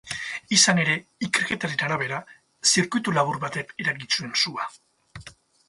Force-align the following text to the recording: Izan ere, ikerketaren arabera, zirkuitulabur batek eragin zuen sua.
Izan 0.55 0.79
ere, 0.83 0.95
ikerketaren 1.27 1.83
arabera, 1.89 2.23
zirkuitulabur 2.71 3.39
batek 3.47 3.77
eragin 3.87 4.13
zuen 4.19 4.35
sua. 4.47 4.69